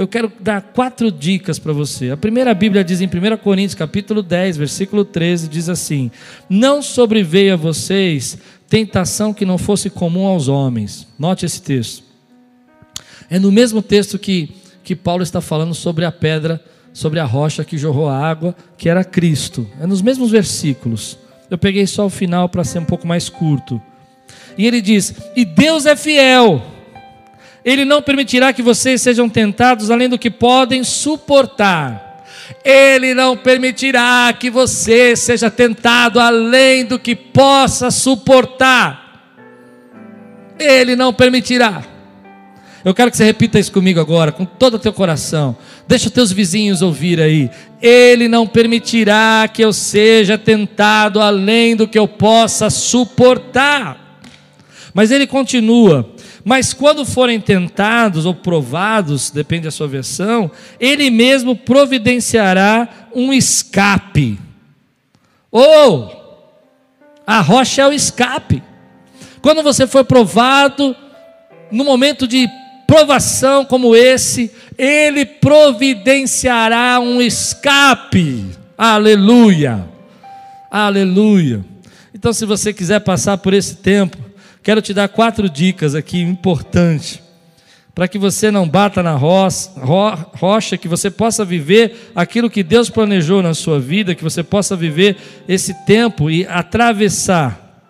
[0.00, 2.10] eu quero dar quatro dicas para você.
[2.10, 6.10] A primeira Bíblia diz em 1 Coríntios, capítulo 10, versículo 13, diz assim:
[6.48, 11.06] Não sobreveio a vocês tentação que não fosse comum aos homens.
[11.18, 12.02] Note esse texto.
[13.28, 14.48] É no mesmo texto que,
[14.82, 18.88] que Paulo está falando sobre a pedra, sobre a rocha que jorrou a água, que
[18.88, 19.68] era Cristo.
[19.78, 21.18] É nos mesmos versículos.
[21.50, 23.78] Eu peguei só o final para ser um pouco mais curto.
[24.56, 26.79] E ele diz: E Deus é fiel
[27.64, 32.24] ele não permitirá que vocês sejam tentados além do que podem suportar.
[32.64, 39.10] Ele não permitirá que você seja tentado além do que possa suportar.
[40.58, 41.82] Ele não permitirá.
[42.82, 45.56] Eu quero que você repita isso comigo agora, com todo o teu coração.
[45.86, 47.50] Deixa os teus vizinhos ouvir aí.
[47.80, 54.20] Ele não permitirá que eu seja tentado além do que eu possa suportar.
[54.94, 56.10] Mas ele continua:
[56.44, 64.38] mas quando forem tentados ou provados, depende da sua versão, ele mesmo providenciará um escape.
[65.50, 66.20] Ou
[67.26, 68.62] a rocha é o escape.
[69.42, 70.96] Quando você for provado,
[71.70, 72.48] no momento de
[72.86, 78.46] provação como esse, ele providenciará um escape.
[78.76, 79.88] Aleluia.
[80.70, 81.64] Aleluia.
[82.12, 84.18] Então, se você quiser passar por esse tempo,
[84.62, 87.20] Quero te dar quatro dicas aqui importantes
[87.94, 92.88] para que você não bata na roça, rocha, que você possa viver aquilo que Deus
[92.88, 95.16] planejou na sua vida, que você possa viver
[95.48, 97.84] esse tempo e atravessar.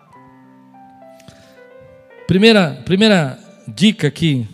[2.27, 4.47] Primeira, primeira dica aqui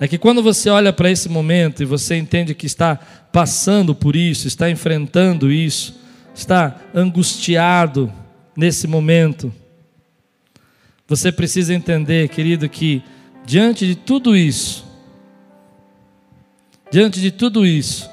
[0.00, 2.98] é que quando você olha para esse momento e você entende que está
[3.32, 5.98] passando por isso, está enfrentando isso,
[6.34, 8.12] está angustiado
[8.56, 9.52] nesse momento,
[11.08, 13.02] você precisa entender, querido, que
[13.46, 14.84] diante de tudo isso,
[16.90, 18.10] diante de tudo isso,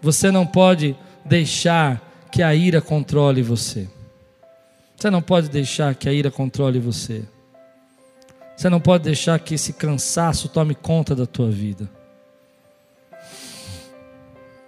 [0.00, 2.00] você não pode deixar
[2.32, 3.86] que a ira controle você.
[4.96, 7.22] Você não pode deixar que a ira controle você.
[8.56, 11.90] Você não pode deixar que esse cansaço tome conta da tua vida.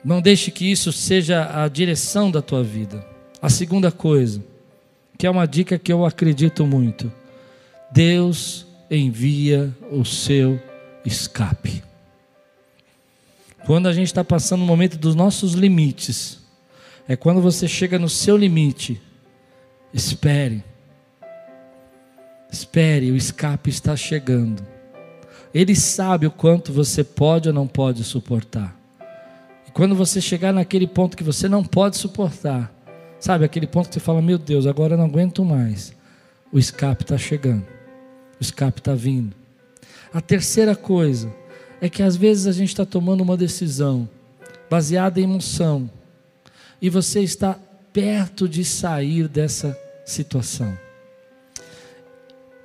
[0.05, 3.07] Não deixe que isso seja a direção da tua vida.
[3.40, 4.44] A segunda coisa,
[5.16, 7.11] que é uma dica que eu acredito muito
[7.95, 10.61] Deus envia o seu
[11.07, 11.81] escape.
[13.65, 16.41] Quando a gente está passando o momento dos nossos limites,
[17.07, 19.01] é quando você chega no seu limite,
[19.93, 20.65] espere.
[22.51, 24.67] Espere, o escape está chegando.
[25.55, 28.77] Ele sabe o quanto você pode ou não pode suportar.
[29.69, 32.75] E quando você chegar naquele ponto que você não pode suportar,
[33.21, 35.95] sabe, aquele ponto que você fala: Meu Deus, agora eu não aguento mais.
[36.53, 37.74] O escape está chegando
[38.40, 39.35] o escape está vindo.
[40.12, 41.35] A terceira coisa
[41.81, 44.09] é que às vezes a gente está tomando uma decisão
[44.70, 45.90] baseada em emoção
[46.81, 47.59] e você está
[47.92, 50.77] perto de sair dessa situação.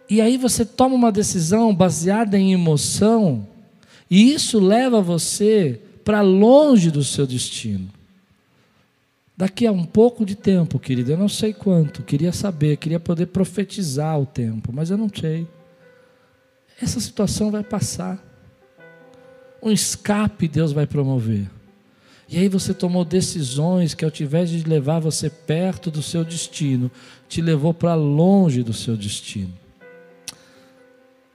[0.09, 3.47] E aí você toma uma decisão baseada em emoção
[4.09, 7.89] e isso leva você para longe do seu destino.
[9.37, 13.27] Daqui a um pouco de tempo, querido, eu não sei quanto, queria saber, queria poder
[13.27, 15.47] profetizar o tempo, mas eu não sei
[16.81, 18.23] essa situação vai passar.
[19.61, 21.49] Um escape Deus vai promover.
[22.31, 26.91] E aí você tomou decisões que, ao invés de levar você perto do seu destino,
[27.27, 29.51] te levou para longe do seu destino.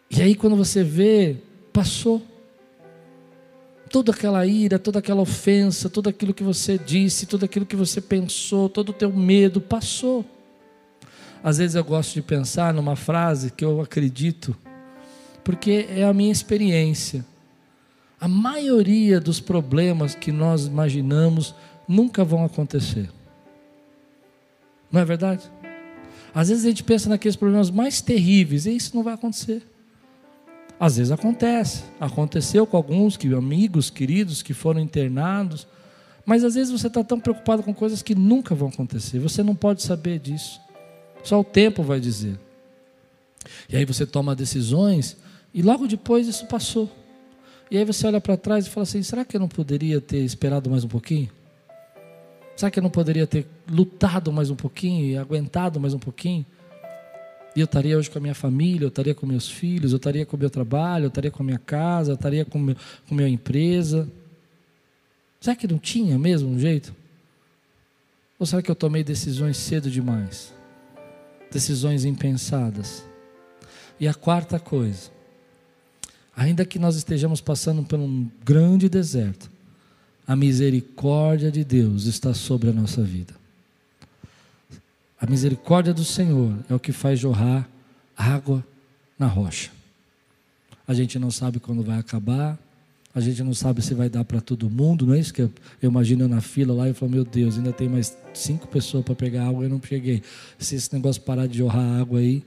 [0.09, 1.37] E aí, quando você vê,
[1.73, 2.23] passou.
[3.91, 8.01] Toda aquela ira, toda aquela ofensa, tudo aquilo que você disse, tudo aquilo que você
[8.01, 10.25] pensou, todo o teu medo, passou.
[11.43, 14.57] Às vezes eu gosto de pensar numa frase que eu acredito
[15.45, 17.25] porque é a minha experiência.
[18.19, 21.55] A maioria dos problemas que nós imaginamos
[21.87, 23.11] nunca vão acontecer.
[24.91, 25.43] Não é verdade?
[26.35, 29.63] Às vezes a gente pensa naqueles problemas mais terríveis e isso não vai acontecer.
[30.81, 31.85] Às vezes acontece.
[32.01, 35.67] Aconteceu com alguns que, amigos, queridos que foram internados.
[36.27, 39.19] Mas às vezes você está tão preocupado com coisas que nunca vão acontecer.
[39.19, 40.61] Você não pode saber disso.
[41.23, 42.39] Só o tempo vai dizer.
[43.69, 45.17] E aí você toma decisões
[45.55, 46.91] e logo depois isso passou.
[47.71, 50.19] E aí você olha para trás e fala assim: será que eu não poderia ter
[50.19, 51.31] esperado mais um pouquinho?
[52.57, 56.45] Será que eu não poderia ter lutado mais um pouquinho e aguentado mais um pouquinho?
[57.57, 60.27] E eu estaria hoje com a minha família, eu estaria com meus filhos, eu estaria
[60.27, 62.75] com o meu trabalho, eu estaria com a minha casa, eu estaria com, meu,
[63.09, 64.09] com a minha empresa.
[65.41, 66.95] Será que não tinha mesmo um jeito?
[68.39, 70.53] Ou será que eu tomei decisões cedo demais?
[71.51, 73.05] Decisões impensadas.
[74.01, 75.14] E a quarta coisa,
[76.37, 79.51] Ainda que nós estejamos passando por um grande deserto,
[80.27, 83.35] a misericórdia de Deus está sobre a nossa vida.
[85.21, 87.69] A misericórdia do Senhor é o que faz jorrar
[88.17, 88.65] água
[89.19, 89.71] na rocha.
[90.89, 92.59] A gente não sabe quando vai acabar,
[93.15, 95.51] a gente não sabe se vai dar para todo mundo, não é isso que eu,
[95.81, 99.15] eu imagino na fila lá e falo, meu Deus, ainda tem mais cinco pessoas para
[99.15, 100.21] pegar água e eu não peguei.
[100.59, 102.43] Se esse negócio parar de jorrar água aí,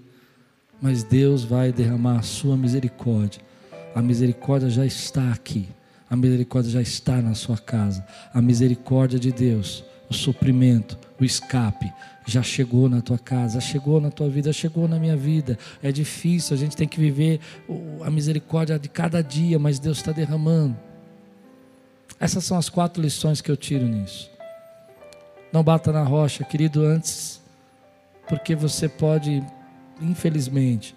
[0.82, 3.42] mas Deus vai derramar a sua misericórdia
[3.98, 5.68] a misericórdia já está aqui.
[6.08, 8.06] A misericórdia já está na sua casa.
[8.32, 11.92] A misericórdia de Deus, o suprimento, o escape,
[12.24, 15.58] já chegou na tua casa, chegou na tua vida, chegou na minha vida.
[15.82, 17.40] É difícil, a gente tem que viver
[18.06, 20.78] a misericórdia de cada dia, mas Deus está derramando.
[22.20, 24.30] Essas são as quatro lições que eu tiro nisso.
[25.52, 27.42] Não bata na rocha, querido, antes,
[28.30, 29.44] porque você pode,
[30.00, 30.96] infelizmente,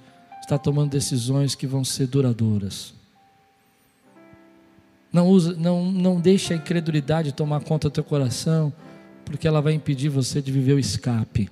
[0.50, 2.92] está tomando decisões que vão ser duradouras.
[5.12, 8.72] Não, usa, não, não deixe a incredulidade tomar conta do teu coração,
[9.24, 11.48] porque ela vai impedir você de viver o escape.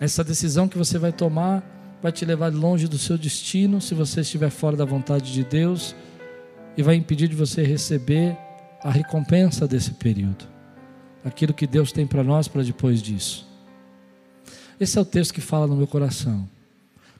[0.00, 1.62] Essa decisão que você vai tomar
[2.02, 5.94] vai te levar longe do seu destino, se você estiver fora da vontade de Deus,
[6.78, 8.38] e vai impedir de você receber
[8.82, 10.46] a recompensa desse período,
[11.22, 13.46] aquilo que Deus tem para nós para depois disso.
[14.80, 16.55] Esse é o texto que fala no meu coração.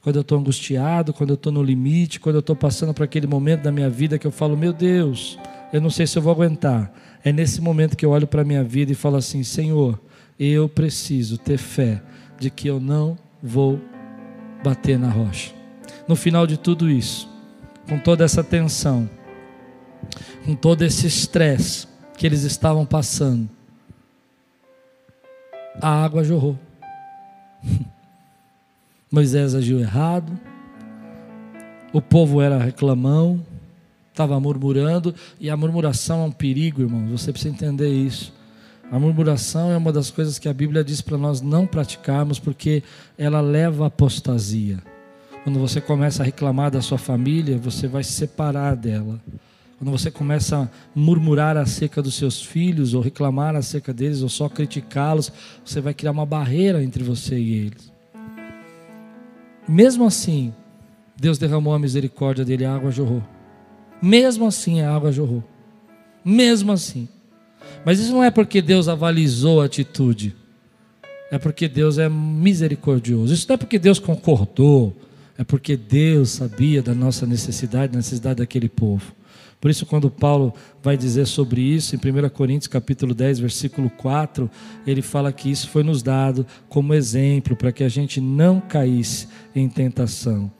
[0.06, 3.26] Quando eu estou angustiado, quando eu estou no limite, quando eu estou passando por aquele
[3.26, 5.36] momento da minha vida que eu falo, meu Deus,
[5.72, 6.92] eu não sei se eu vou aguentar.
[7.24, 10.00] É nesse momento que eu olho para a minha vida e falo assim: Senhor,
[10.38, 12.00] eu preciso ter fé
[12.38, 13.80] de que eu não vou
[14.62, 15.52] bater na rocha.
[16.06, 17.28] No final de tudo isso,
[17.88, 19.10] com toda essa tensão,
[20.44, 23.50] com todo esse estresse que eles estavam passando,
[25.82, 26.56] a água jorrou.
[29.10, 30.32] Moisés agiu errado,
[31.92, 33.40] o povo era reclamão,
[34.10, 38.32] estava murmurando, e a murmuração é um perigo, irmão, você precisa entender isso.
[38.90, 42.82] A murmuração é uma das coisas que a Bíblia diz para nós não praticarmos, porque
[43.16, 44.78] ela leva à apostasia.
[45.44, 49.20] Quando você começa a reclamar da sua família, você vai se separar dela.
[49.78, 54.48] Quando você começa a murmurar acerca dos seus filhos, ou reclamar acerca deles, ou só
[54.48, 55.32] criticá-los,
[55.64, 57.95] você vai criar uma barreira entre você e eles.
[59.68, 60.52] Mesmo assim,
[61.16, 63.22] Deus derramou a misericórdia dele, a água jorrou.
[64.00, 65.42] Mesmo assim, a água jorrou.
[66.24, 67.08] Mesmo assim.
[67.84, 70.34] Mas isso não é porque Deus avalizou a atitude.
[71.30, 73.34] É porque Deus é misericordioso.
[73.34, 74.94] Isso não é porque Deus concordou.
[75.38, 79.12] É porque Deus sabia da nossa necessidade, da necessidade daquele povo.
[79.60, 80.52] Por isso, quando Paulo
[80.82, 84.50] vai dizer sobre isso, em 1 Coríntios capítulo 10, versículo 4,
[84.86, 89.28] ele fala que isso foi nos dado como exemplo para que a gente não caísse
[89.54, 90.50] em tentação.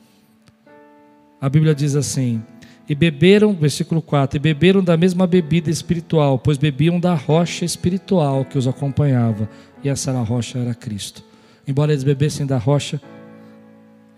[1.41, 2.43] A Bíblia diz assim:
[2.89, 8.45] e beberam, versículo 4, e beberam da mesma bebida espiritual, pois bebiam da rocha espiritual
[8.45, 9.49] que os acompanhava,
[9.83, 11.23] e essa era rocha era Cristo.
[11.67, 13.01] Embora eles bebessem da rocha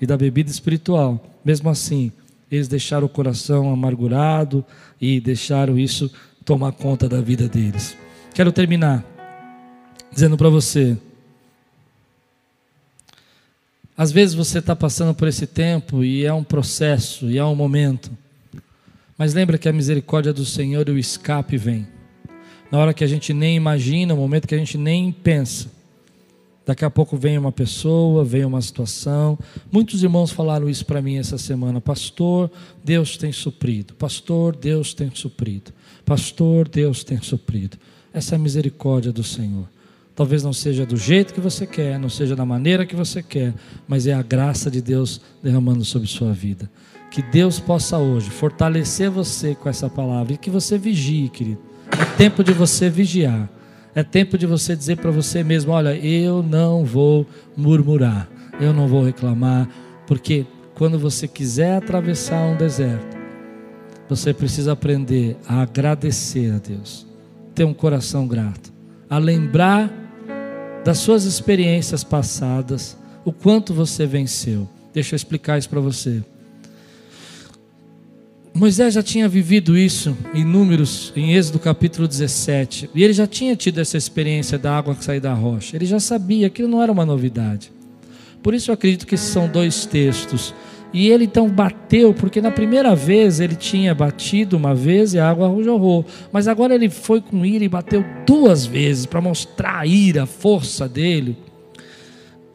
[0.00, 2.12] e da bebida espiritual, mesmo assim,
[2.50, 4.64] eles deixaram o coração amargurado
[5.00, 6.10] e deixaram isso
[6.44, 7.96] tomar conta da vida deles.
[8.34, 9.04] Quero terminar
[10.12, 10.96] dizendo para você:
[13.96, 17.54] às vezes você está passando por esse tempo e é um processo, e é um
[17.54, 18.10] momento,
[19.16, 21.86] mas lembra que a misericórdia do Senhor e o escape vem.
[22.70, 25.77] Na hora que a gente nem imagina, no momento que a gente nem pensa.
[26.68, 29.38] Daqui a pouco vem uma pessoa, vem uma situação.
[29.72, 31.80] Muitos irmãos falaram isso para mim essa semana.
[31.80, 32.50] Pastor,
[32.84, 33.94] Deus tem suprido.
[33.94, 35.72] Pastor, Deus tem suprido.
[36.04, 37.78] Pastor, Deus tem suprido.
[38.12, 39.66] Essa é a misericórdia do Senhor.
[40.14, 43.54] Talvez não seja do jeito que você quer, não seja da maneira que você quer,
[43.86, 46.70] mas é a graça de Deus derramando sobre sua vida.
[47.10, 51.62] Que Deus possa hoje fortalecer você com essa palavra e que você vigie, querido.
[51.98, 53.48] É tempo de você vigiar.
[53.98, 57.26] É tempo de você dizer para você mesmo: olha, eu não vou
[57.56, 58.28] murmurar,
[58.60, 59.68] eu não vou reclamar,
[60.06, 60.46] porque
[60.76, 63.16] quando você quiser atravessar um deserto,
[64.08, 67.08] você precisa aprender a agradecer a Deus,
[67.56, 68.72] ter um coração grato,
[69.10, 69.90] a lembrar
[70.84, 74.68] das suas experiências passadas, o quanto você venceu.
[74.94, 76.22] Deixa eu explicar isso para você.
[78.58, 83.54] Moisés já tinha vivido isso em Números, em Êxodo capítulo 17, e ele já tinha
[83.54, 85.76] tido essa experiência da água que sair da rocha.
[85.76, 87.70] Ele já sabia, aquilo não era uma novidade.
[88.42, 90.52] Por isso eu acredito que esses são dois textos.
[90.92, 95.30] E ele então bateu, porque na primeira vez ele tinha batido uma vez e a
[95.30, 96.04] água jorrou.
[96.32, 100.26] Mas agora ele foi com ira e bateu duas vezes para mostrar a ira, a
[100.26, 101.38] força dele.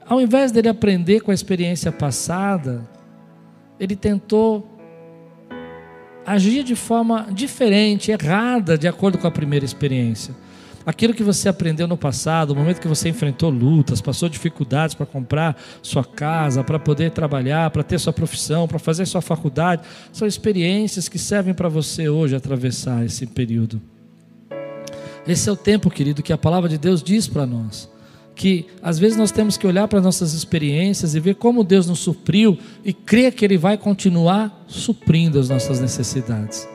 [0.05, 2.83] Ao invés dele aprender com a experiência passada,
[3.79, 4.72] ele tentou
[6.25, 10.35] agir de forma diferente, errada, de acordo com a primeira experiência.
[10.85, 15.05] Aquilo que você aprendeu no passado, o momento que você enfrentou lutas, passou dificuldades para
[15.05, 20.27] comprar sua casa, para poder trabalhar, para ter sua profissão, para fazer sua faculdade, são
[20.27, 23.81] experiências que servem para você hoje atravessar esse período.
[25.25, 27.92] Esse é o tempo, querido, que a palavra de Deus diz para nós
[28.35, 31.99] que às vezes nós temos que olhar para nossas experiências e ver como Deus nos
[31.99, 36.67] supriu e crer que Ele vai continuar suprindo as nossas necessidades.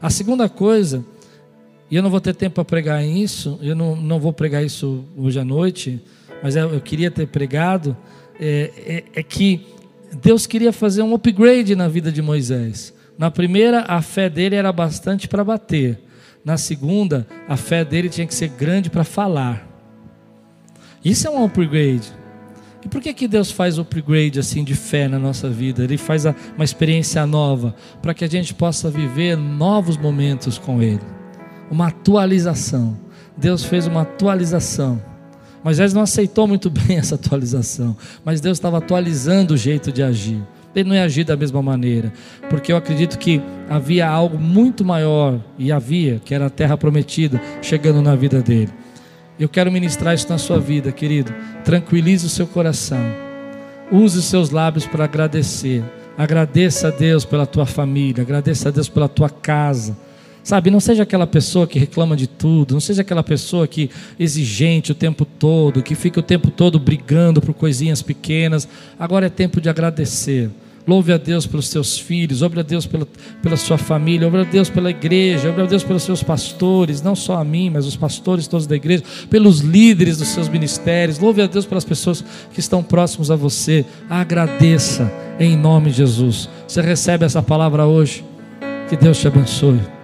[0.00, 1.04] A segunda coisa,
[1.90, 5.04] e eu não vou ter tempo para pregar isso, eu não, não vou pregar isso
[5.16, 6.00] hoje à noite,
[6.42, 7.96] mas eu, queria ter pregado,
[8.40, 8.70] é,
[9.14, 9.64] é, é que
[10.20, 12.92] Deus queria fazer um upgrade na vida de Moisés.
[13.16, 16.00] Na primeira, a fé dele era bastante para bater.
[16.44, 19.71] Na segunda, a fé dele tinha que ser grande para falar.
[21.04, 22.12] Isso é um upgrade.
[22.84, 25.84] E por que, que Deus faz upgrade assim de fé na nossa vida?
[25.84, 31.00] Ele faz uma experiência nova para que a gente possa viver novos momentos com Ele.
[31.70, 32.98] Uma atualização.
[33.36, 35.00] Deus fez uma atualização.
[35.62, 40.42] Moisés não aceitou muito bem essa atualização, mas Deus estava atualizando o jeito de agir.
[40.74, 42.12] Ele não ia agir da mesma maneira,
[42.48, 47.40] porque eu acredito que havia algo muito maior, e havia, que era a terra prometida,
[47.60, 48.70] chegando na vida dele.
[49.42, 51.34] Eu quero ministrar isso na sua vida, querido.
[51.64, 53.04] Tranquilize o seu coração.
[53.90, 55.82] use os seus lábios para agradecer.
[56.16, 59.98] Agradeça a Deus pela tua família, agradeça a Deus pela tua casa.
[60.44, 64.92] Sabe, não seja aquela pessoa que reclama de tudo, não seja aquela pessoa que exigente
[64.92, 68.68] o tempo todo, que fica o tempo todo brigando por coisinhas pequenas.
[68.96, 70.50] Agora é tempo de agradecer.
[70.86, 73.06] Louve a Deus pelos seus filhos, louve a Deus pela,
[73.40, 77.14] pela sua família, louve a Deus pela igreja, louve a Deus pelos seus pastores, não
[77.14, 81.40] só a mim, mas os pastores todos da igreja, pelos líderes dos seus ministérios, louve
[81.40, 83.84] a Deus pelas pessoas que estão próximos a você.
[84.10, 86.48] Agradeça em nome de Jesus.
[86.66, 88.24] Você recebe essa palavra hoje.
[88.88, 90.01] Que Deus te abençoe.